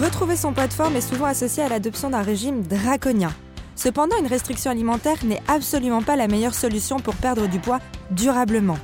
Retrouver 0.00 0.36
son 0.36 0.54
poids 0.54 0.68
de 0.68 0.72
forme 0.72 0.96
est 0.96 1.02
souvent 1.02 1.26
associé 1.26 1.62
à 1.62 1.68
l'adoption 1.68 2.08
d'un 2.08 2.22
régime 2.22 2.62
draconien. 2.62 3.30
Cependant, 3.76 4.16
une 4.18 4.26
restriction 4.26 4.70
alimentaire 4.70 5.22
n'est 5.22 5.42
absolument 5.48 6.00
pas 6.00 6.16
la 6.16 6.28
meilleure 6.28 6.54
solution 6.54 6.96
pour 6.96 7.14
perdre 7.14 7.46
du 7.46 7.58
poids 7.58 7.78
durablement. 8.10 8.78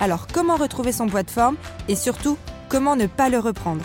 Alors, 0.00 0.26
comment 0.32 0.56
retrouver 0.56 0.92
son 0.92 1.06
poids 1.06 1.22
de 1.22 1.30
forme 1.30 1.56
et 1.86 1.94
surtout, 1.94 2.38
comment 2.70 2.96
ne 2.96 3.06
pas 3.06 3.28
le 3.28 3.38
reprendre? 3.38 3.84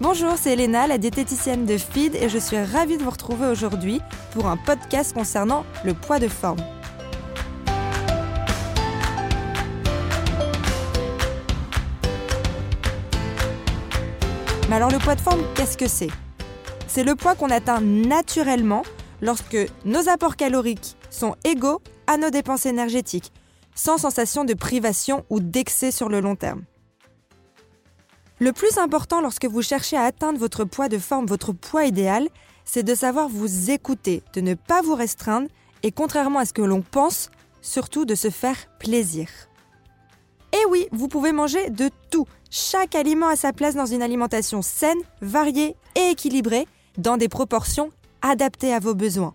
Bonjour, 0.00 0.32
c'est 0.36 0.54
Elena, 0.54 0.88
la 0.88 0.98
diététicienne 0.98 1.66
de 1.66 1.78
Feed, 1.78 2.16
et 2.16 2.28
je 2.28 2.38
suis 2.38 2.58
ravie 2.58 2.96
de 2.96 3.04
vous 3.04 3.10
retrouver 3.10 3.46
aujourd'hui 3.46 4.00
pour 4.32 4.46
un 4.46 4.56
podcast 4.56 5.14
concernant 5.14 5.64
le 5.84 5.94
poids 5.94 6.18
de 6.18 6.26
forme. 6.26 6.58
Alors 14.72 14.90
le 14.90 14.96
poids 14.96 15.14
de 15.14 15.20
forme, 15.20 15.42
qu'est-ce 15.54 15.76
que 15.76 15.86
c'est? 15.86 16.08
C'est 16.86 17.04
le 17.04 17.14
poids 17.14 17.34
qu'on 17.34 17.50
atteint 17.50 17.82
naturellement 17.82 18.84
lorsque 19.20 19.58
nos 19.84 20.08
apports 20.08 20.36
caloriques 20.36 20.96
sont 21.10 21.36
égaux 21.44 21.82
à 22.06 22.16
nos 22.16 22.30
dépenses 22.30 22.64
énergétiques, 22.64 23.34
sans 23.74 23.98
sensation 23.98 24.46
de 24.46 24.54
privation 24.54 25.26
ou 25.28 25.40
d'excès 25.40 25.90
sur 25.90 26.08
le 26.08 26.20
long 26.20 26.36
terme. 26.36 26.62
Le 28.38 28.54
plus 28.54 28.78
important 28.78 29.20
lorsque 29.20 29.44
vous 29.44 29.60
cherchez 29.60 29.98
à 29.98 30.04
atteindre 30.04 30.38
votre 30.38 30.64
poids 30.64 30.88
de 30.88 30.96
forme, 30.96 31.26
votre 31.26 31.52
poids 31.52 31.84
idéal, 31.84 32.26
c'est 32.64 32.82
de 32.82 32.94
savoir 32.94 33.28
vous 33.28 33.70
écouter, 33.70 34.22
de 34.32 34.40
ne 34.40 34.54
pas 34.54 34.80
vous 34.80 34.94
restreindre 34.94 35.48
et 35.82 35.92
contrairement 35.92 36.38
à 36.38 36.46
ce 36.46 36.54
que 36.54 36.62
l'on 36.62 36.80
pense, 36.80 37.30
surtout 37.60 38.06
de 38.06 38.14
se 38.14 38.30
faire 38.30 38.56
plaisir. 38.78 39.28
Et 40.52 40.64
oui, 40.68 40.86
vous 40.92 41.08
pouvez 41.08 41.32
manger 41.32 41.70
de 41.70 41.90
tout. 42.10 42.26
Chaque 42.50 42.94
aliment 42.94 43.28
a 43.28 43.36
sa 43.36 43.52
place 43.52 43.74
dans 43.74 43.86
une 43.86 44.02
alimentation 44.02 44.60
saine, 44.60 45.00
variée 45.22 45.76
et 45.96 46.10
équilibrée, 46.10 46.66
dans 46.98 47.16
des 47.16 47.28
proportions 47.28 47.90
adaptées 48.20 48.74
à 48.74 48.78
vos 48.78 48.94
besoins. 48.94 49.34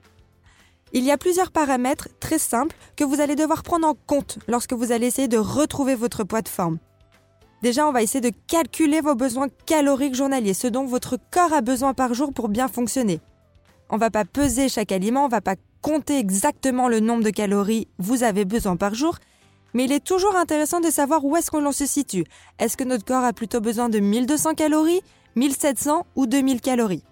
Il 0.93 1.03
y 1.03 1.11
a 1.11 1.17
plusieurs 1.17 1.51
paramètres 1.51 2.09
très 2.19 2.39
simples 2.39 2.75
que 2.95 3.03
vous 3.03 3.19
allez 3.19 3.35
devoir 3.35 3.63
prendre 3.63 3.87
en 3.87 3.93
compte 3.93 4.39
lorsque 4.47 4.73
vous 4.73 4.91
allez 4.91 5.07
essayer 5.07 5.27
de 5.27 5.37
retrouver 5.37 5.95
votre 5.95 6.23
poids 6.23 6.41
de 6.41 6.47
forme. 6.47 6.77
Déjà, 7.63 7.87
on 7.87 7.91
va 7.91 8.03
essayer 8.03 8.21
de 8.21 8.35
calculer 8.47 9.01
vos 9.01 9.15
besoins 9.15 9.47
caloriques 9.65 10.15
journaliers, 10.15 10.53
ce 10.53 10.67
dont 10.67 10.85
votre 10.85 11.17
corps 11.31 11.53
a 11.53 11.61
besoin 11.61 11.93
par 11.93 12.13
jour 12.13 12.31
pour 12.31 12.49
bien 12.49 12.67
fonctionner. 12.67 13.19
On 13.89 13.95
ne 13.95 13.99
va 13.99 14.11
pas 14.11 14.25
peser 14.25 14.69
chaque 14.69 14.91
aliment, 14.91 15.23
on 15.23 15.27
ne 15.27 15.31
va 15.31 15.41
pas 15.41 15.55
compter 15.81 16.19
exactement 16.19 16.87
le 16.87 16.99
nombre 16.99 17.23
de 17.23 17.29
calories 17.31 17.87
vous 17.97 18.23
avez 18.23 18.45
besoin 18.45 18.75
par 18.75 18.93
jour, 18.93 19.17
mais 19.73 19.85
il 19.85 19.91
est 19.91 20.03
toujours 20.03 20.35
intéressant 20.35 20.79
de 20.79 20.89
savoir 20.89 21.23
où 21.25 21.35
est-ce 21.35 21.51
qu'on 21.51 21.71
se 21.71 21.85
situe. 21.85 22.25
Est-ce 22.59 22.77
que 22.77 22.83
notre 22.83 23.05
corps 23.05 23.23
a 23.23 23.33
plutôt 23.33 23.61
besoin 23.61 23.89
de 23.89 23.99
1200 23.99 24.55
calories, 24.55 25.01
1700 25.35 26.05
ou 26.15 26.27
2000 26.27 26.61
calories? 26.61 27.03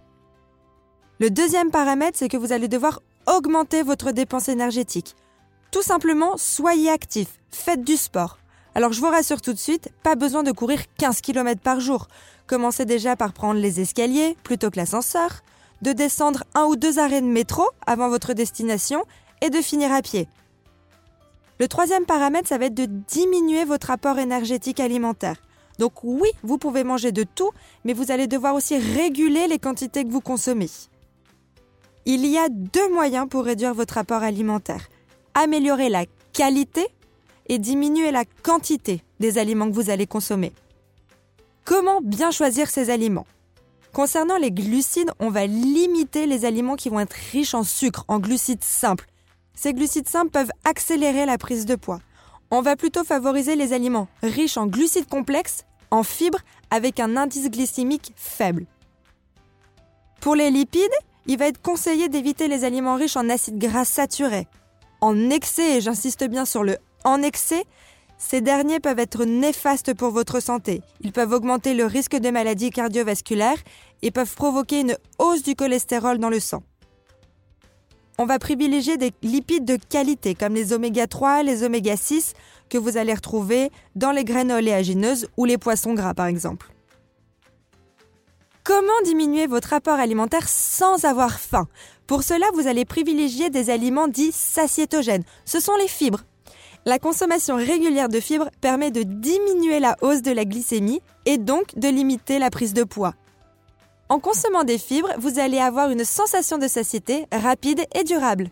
Le 1.19 1.29
deuxième 1.29 1.71
paramètre, 1.71 2.17
c'est 2.17 2.27
que 2.27 2.37
vous 2.37 2.51
allez 2.51 2.67
devoir 2.67 3.01
augmenter 3.27 3.83
votre 3.83 4.11
dépense 4.11 4.49
énergétique. 4.49 5.15
Tout 5.71 5.81
simplement, 5.81 6.37
soyez 6.37 6.89
actif, 6.89 7.39
faites 7.51 7.83
du 7.83 7.97
sport. 7.97 8.37
Alors 8.75 8.91
je 8.91 8.99
vous 8.99 9.09
rassure 9.09 9.41
tout 9.41 9.53
de 9.53 9.57
suite, 9.57 9.89
pas 10.03 10.15
besoin 10.15 10.43
de 10.43 10.51
courir 10.51 10.81
15 10.97 11.21
km 11.21 11.61
par 11.61 11.79
jour. 11.79 12.07
Commencez 12.47 12.85
déjà 12.85 13.15
par 13.15 13.31
prendre 13.31 13.59
les 13.59 13.79
escaliers 13.79 14.35
plutôt 14.43 14.69
que 14.69 14.77
l'ascenseur, 14.77 15.41
de 15.81 15.93
descendre 15.93 16.43
un 16.53 16.65
ou 16.65 16.75
deux 16.75 16.99
arrêts 16.99 17.21
de 17.21 17.27
métro 17.27 17.63
avant 17.85 18.09
votre 18.09 18.33
destination 18.33 19.05
et 19.41 19.49
de 19.49 19.61
finir 19.61 19.93
à 19.93 20.01
pied. 20.01 20.27
Le 21.59 21.67
troisième 21.67 22.05
paramètre, 22.05 22.49
ça 22.49 22.57
va 22.57 22.65
être 22.65 22.73
de 22.73 22.85
diminuer 22.85 23.63
votre 23.63 23.89
apport 23.89 24.19
énergétique 24.19 24.79
alimentaire. 24.79 25.37
Donc 25.79 26.03
oui, 26.03 26.29
vous 26.43 26.57
pouvez 26.57 26.83
manger 26.83 27.11
de 27.11 27.23
tout, 27.23 27.51
mais 27.83 27.93
vous 27.93 28.11
allez 28.11 28.27
devoir 28.27 28.55
aussi 28.55 28.77
réguler 28.77 29.47
les 29.47 29.59
quantités 29.59 30.03
que 30.03 30.11
vous 30.11 30.21
consommez. 30.21 30.69
Il 32.05 32.25
y 32.25 32.37
a 32.37 32.49
deux 32.49 32.93
moyens 32.93 33.27
pour 33.29 33.45
réduire 33.45 33.73
votre 33.73 33.97
apport 33.97 34.21
alimentaire. 34.21 34.89
Améliorer 35.33 35.89
la 35.89 36.05
qualité 36.33 36.87
et 37.47 37.57
diminuer 37.57 38.11
la 38.11 38.25
quantité 38.43 39.01
des 39.19 39.37
aliments 39.37 39.69
que 39.69 39.75
vous 39.75 39.89
allez 39.89 40.07
consommer. 40.07 40.53
Comment 41.63 41.99
bien 42.01 42.31
choisir 42.31 42.69
ces 42.69 42.89
aliments? 42.89 43.25
Concernant 43.91 44.37
les 44.37 44.51
glucides, 44.51 45.11
on 45.19 45.29
va 45.29 45.47
limiter 45.47 46.25
les 46.25 46.45
aliments 46.45 46.75
qui 46.75 46.89
vont 46.89 46.99
être 46.99 47.15
riches 47.31 47.53
en 47.53 47.63
sucre, 47.63 48.03
en 48.07 48.19
glucides 48.19 48.63
simples, 48.63 49.07
ces 49.55 49.73
glucides 49.73 50.09
simples 50.09 50.31
peuvent 50.31 50.51
accélérer 50.63 51.25
la 51.25 51.37
prise 51.37 51.65
de 51.65 51.75
poids. 51.75 52.01
On 52.51 52.61
va 52.61 52.75
plutôt 52.75 53.03
favoriser 53.03 53.55
les 53.55 53.73
aliments 53.73 54.07
riches 54.21 54.57
en 54.57 54.67
glucides 54.67 55.09
complexes, 55.09 55.65
en 55.91 56.03
fibres, 56.03 56.41
avec 56.69 56.99
un 56.99 57.17
indice 57.17 57.49
glycémique 57.49 58.13
faible. 58.15 58.65
Pour 60.21 60.35
les 60.35 60.51
lipides, 60.51 60.81
il 61.27 61.37
va 61.37 61.47
être 61.47 61.61
conseillé 61.61 62.09
d'éviter 62.09 62.47
les 62.47 62.63
aliments 62.63 62.95
riches 62.95 63.17
en 63.17 63.29
acides 63.29 63.57
gras 63.57 63.85
saturés. 63.85 64.47
En 65.01 65.29
excès, 65.29 65.77
et 65.77 65.81
j'insiste 65.81 66.23
bien 66.25 66.45
sur 66.45 66.63
le 66.63 66.77
en 67.03 67.21
excès, 67.21 67.63
ces 68.17 68.41
derniers 68.41 68.79
peuvent 68.79 68.99
être 68.99 69.25
néfastes 69.25 69.93
pour 69.93 70.11
votre 70.11 70.39
santé. 70.39 70.81
Ils 71.01 71.11
peuvent 71.11 71.33
augmenter 71.33 71.73
le 71.73 71.85
risque 71.85 72.15
de 72.15 72.29
maladies 72.29 72.71
cardiovasculaires 72.71 73.61
et 74.01 74.11
peuvent 74.11 74.35
provoquer 74.35 74.81
une 74.81 74.97
hausse 75.19 75.43
du 75.43 75.55
cholestérol 75.55 76.17
dans 76.17 76.29
le 76.29 76.39
sang 76.39 76.63
on 78.17 78.25
va 78.25 78.39
privilégier 78.39 78.97
des 78.97 79.11
lipides 79.21 79.65
de 79.65 79.77
qualité 79.89 80.35
comme 80.35 80.53
les 80.53 80.73
oméga 80.73 81.07
3, 81.07 81.43
les 81.43 81.63
oméga 81.63 81.97
6 81.97 82.33
que 82.69 82.77
vous 82.77 82.97
allez 82.97 83.13
retrouver 83.13 83.71
dans 83.95 84.11
les 84.11 84.23
graines 84.23 84.51
oléagineuses 84.51 85.27
ou 85.37 85.45
les 85.45 85.57
poissons 85.57 85.93
gras 85.93 86.13
par 86.13 86.27
exemple. 86.27 86.71
Comment 88.63 89.01
diminuer 89.03 89.45
votre 89.45 89.73
apport 89.73 89.99
alimentaire 89.99 90.49
sans 90.49 91.05
avoir 91.05 91.39
faim? 91.39 91.67
Pour 92.07 92.23
cela, 92.23 92.47
vous 92.55 92.67
allez 92.67 92.83
privilégier 92.83 93.51
des 93.51 93.69
aliments 93.69 94.07
dits 94.07 94.31
satiétogènes. 94.31 95.23
Ce 95.45 95.59
sont 95.59 95.75
les 95.75 95.87
fibres. 95.87 96.23
La 96.85 96.99
consommation 96.99 97.55
régulière 97.55 98.09
de 98.09 98.19
fibres 98.19 98.49
permet 98.61 98.91
de 98.91 99.03
diminuer 99.03 99.79
la 99.79 99.97
hausse 100.01 100.21
de 100.21 100.31
la 100.31 100.45
glycémie 100.45 101.01
et 101.25 101.37
donc 101.37 101.77
de 101.77 101.87
limiter 101.89 102.39
la 102.39 102.49
prise 102.49 102.73
de 102.73 102.83
poids. 102.83 103.13
En 104.07 104.19
consommant 104.19 104.63
des 104.63 104.77
fibres, 104.77 105.13
vous 105.17 105.39
allez 105.39 105.57
avoir 105.57 105.89
une 105.89 106.05
sensation 106.05 106.57
de 106.57 106.67
satiété 106.67 107.25
rapide 107.31 107.85
et 107.95 108.03
durable. 108.03 108.49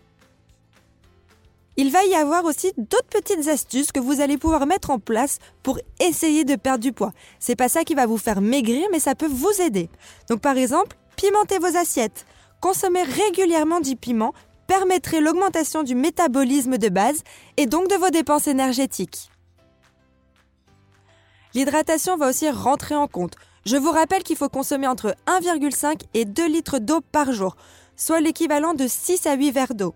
Il 1.76 1.90
va 1.90 2.04
y 2.04 2.14
avoir 2.14 2.44
aussi 2.44 2.72
d'autres 2.76 3.08
petites 3.08 3.48
astuces 3.48 3.92
que 3.92 4.00
vous 4.00 4.20
allez 4.20 4.36
pouvoir 4.36 4.66
mettre 4.66 4.90
en 4.90 4.98
place 4.98 5.38
pour 5.62 5.78
essayer 6.00 6.44
de 6.44 6.54
perdre 6.54 6.82
du 6.82 6.92
poids. 6.92 7.12
C'est 7.40 7.56
pas 7.56 7.68
ça 7.68 7.84
qui 7.84 7.94
va 7.94 8.06
vous 8.06 8.18
faire 8.18 8.40
maigrir, 8.40 8.86
mais 8.92 9.00
ça 9.00 9.14
peut 9.14 9.28
vous 9.28 9.60
aider. 9.60 9.88
Donc 10.28 10.40
par 10.40 10.56
exemple, 10.56 10.96
pimentez 11.16 11.58
vos 11.58 11.76
assiettes. 11.76 12.26
Consommer 12.60 13.02
régulièrement 13.02 13.80
du 13.80 13.96
piment 13.96 14.34
permettrait 14.66 15.20
l'augmentation 15.20 15.82
du 15.82 15.94
métabolisme 15.94 16.78
de 16.78 16.88
base 16.88 17.22
et 17.56 17.66
donc 17.66 17.88
de 17.88 17.96
vos 17.96 18.10
dépenses 18.10 18.46
énergétiques. 18.46 19.30
L'hydratation 21.54 22.16
va 22.16 22.28
aussi 22.28 22.50
rentrer 22.50 22.96
en 22.96 23.06
compte. 23.06 23.34
Je 23.64 23.78
vous 23.78 23.90
rappelle 23.90 24.22
qu'il 24.22 24.36
faut 24.36 24.50
consommer 24.50 24.86
entre 24.86 25.14
1,5 25.26 26.02
et 26.12 26.26
2 26.26 26.46
litres 26.48 26.78
d'eau 26.78 27.00
par 27.00 27.32
jour, 27.32 27.56
soit 27.96 28.20
l'équivalent 28.20 28.74
de 28.74 28.86
6 28.86 29.26
à 29.26 29.36
8 29.36 29.50
verres 29.52 29.74
d'eau. 29.74 29.94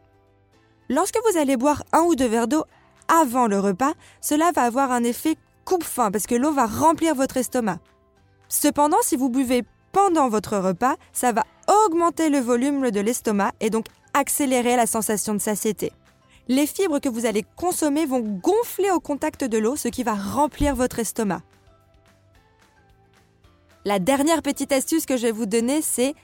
Lorsque 0.88 1.18
vous 1.30 1.38
allez 1.38 1.58
boire 1.58 1.82
un 1.92 2.00
ou 2.00 2.14
deux 2.14 2.28
verres 2.28 2.48
d'eau 2.48 2.64
avant 3.08 3.46
le 3.46 3.60
repas, 3.60 3.92
cela 4.22 4.52
va 4.52 4.62
avoir 4.62 4.90
un 4.90 5.04
effet 5.04 5.36
coupe-faim 5.66 6.10
parce 6.10 6.26
que 6.26 6.34
l'eau 6.34 6.50
va 6.50 6.64
remplir 6.64 7.14
votre 7.14 7.36
estomac. 7.36 7.78
Cependant, 8.48 8.96
si 9.02 9.16
vous 9.16 9.28
buvez 9.28 9.64
pendant 9.92 10.30
votre 10.30 10.56
repas, 10.56 10.96
ça 11.12 11.32
va 11.32 11.44
augmenter 11.84 12.30
le 12.30 12.38
volume 12.38 12.90
de 12.90 13.00
l'estomac 13.00 13.52
et 13.60 13.68
donc 13.68 13.84
accélérer 14.14 14.76
la 14.76 14.86
sensation 14.86 15.34
de 15.34 15.40
satiété. 15.40 15.92
Les 16.48 16.66
fibres 16.66 17.00
que 17.00 17.10
vous 17.10 17.26
allez 17.26 17.44
consommer 17.56 18.06
vont 18.06 18.20
gonfler 18.20 18.90
au 18.90 19.00
contact 19.00 19.44
de 19.44 19.58
l'eau, 19.58 19.76
ce 19.76 19.88
qui 19.88 20.04
va 20.04 20.14
remplir 20.14 20.74
votre 20.74 20.98
estomac. 20.98 21.42
La 23.88 23.98
dernière 23.98 24.42
petite 24.42 24.72
astuce 24.72 25.06
que 25.06 25.16
je 25.16 25.22
vais 25.22 25.32
vous 25.32 25.46
donner, 25.46 25.80
c'est 25.80 26.14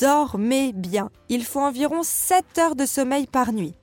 dormez 0.00 0.72
bien. 0.72 1.08
Il 1.28 1.44
faut 1.44 1.60
environ 1.60 2.02
7 2.02 2.58
heures 2.58 2.74
de 2.74 2.84
sommeil 2.84 3.28
par 3.28 3.52
nuit. 3.52 3.74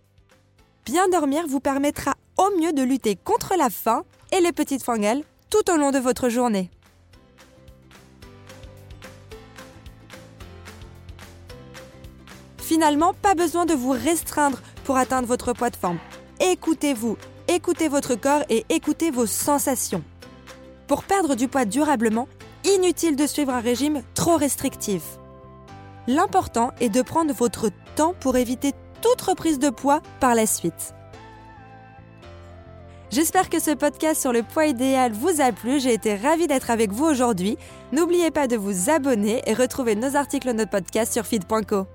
Bien 0.85 1.07
dormir 1.07 1.45
vous 1.47 1.61
permettra 1.61 2.15
au 2.35 2.49
mieux 2.59 2.73
de 2.73 2.81
lutter 2.83 3.15
contre 3.15 3.53
la 3.57 3.69
faim 3.69 4.03
et 4.33 4.41
les 4.41 4.51
petites 4.51 4.83
fringales 4.83 5.23
tout 5.49 5.71
au 5.71 5.77
long 5.77 5.91
de 5.91 5.99
votre 5.99 6.27
journée. 6.27 6.69
Finalement, 12.57 13.13
pas 13.13 13.35
besoin 13.35 13.65
de 13.65 13.73
vous 13.73 13.91
restreindre 13.91 14.59
pour 14.83 14.97
atteindre 14.97 15.29
votre 15.29 15.53
poids 15.53 15.69
de 15.69 15.77
forme. 15.77 15.99
Écoutez-vous, 16.41 17.15
écoutez 17.47 17.87
votre 17.87 18.15
corps 18.15 18.43
et 18.49 18.65
écoutez 18.67 19.11
vos 19.11 19.27
sensations. 19.27 20.03
Pour 20.87 21.05
perdre 21.05 21.35
du 21.35 21.47
poids 21.47 21.63
durablement, 21.63 22.27
inutile 22.65 23.15
de 23.15 23.27
suivre 23.27 23.53
un 23.53 23.61
régime 23.61 24.01
trop 24.13 24.37
restrictif. 24.37 25.03
L'important 26.07 26.71
est 26.79 26.89
de 26.89 27.01
prendre 27.01 27.33
votre 27.33 27.69
temps 27.95 28.13
pour 28.19 28.37
éviter 28.37 28.73
toute 29.01 29.21
reprise 29.21 29.59
de 29.59 29.69
poids 29.69 30.01
par 30.19 30.35
la 30.35 30.45
suite. 30.45 30.93
J'espère 33.11 33.49
que 33.49 33.59
ce 33.59 33.71
podcast 33.71 34.21
sur 34.21 34.31
le 34.31 34.43
poids 34.43 34.67
idéal 34.67 35.11
vous 35.13 35.41
a 35.41 35.51
plu. 35.51 35.79
J'ai 35.79 35.93
été 35.93 36.15
ravie 36.15 36.45
d'être 36.45 36.69
avec 36.69 36.91
vous 36.91 37.05
aujourd'hui. 37.05 37.57
N'oubliez 37.91 38.29
pas 38.29 38.47
de 38.47 38.55
vous 38.55 38.91
abonner 38.91 39.41
et 39.47 39.53
retrouver 39.53 39.95
nos 39.95 40.15
articles 40.15 40.51
notre 40.51 40.69
podcast 40.69 41.11
sur 41.13 41.25
feed.co. 41.25 41.87